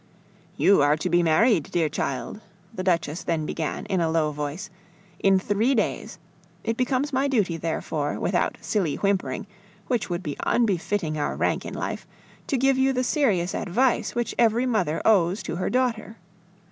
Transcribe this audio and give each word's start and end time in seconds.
"You 0.57 0.81
are 0.81 0.97
to 0.97 1.11
be 1.11 1.21
married, 1.21 1.69
dear 1.69 1.87
child," 1.87 2.41
the 2.73 2.81
Duchess 2.81 3.21
then 3.23 3.45
began 3.45 3.85
in 3.85 4.01
a 4.01 4.09
low 4.09 4.31
voice, 4.31 4.71
"in 5.19 5.37
three 5.37 5.75
days. 5.75 6.17
It 6.63 6.75
becomes 6.75 7.13
my 7.13 7.27
duty, 7.27 7.55
therefore, 7.55 8.19
without 8.19 8.57
silly 8.61 8.95
whimpering, 8.95 9.45
which 9.85 10.09
would 10.09 10.23
be 10.23 10.37
unfitting 10.39 11.19
our 11.19 11.35
rank 11.35 11.67
in 11.67 11.75
life, 11.75 12.07
to 12.47 12.57
give 12.57 12.79
you 12.79 12.93
the 12.93 13.03
serious 13.03 13.53
advice 13.53 14.15
which 14.15 14.33
every 14.39 14.65
mother 14.65 15.03
owes 15.05 15.43
to 15.43 15.57
her 15.57 15.69
daughter. 15.69 16.17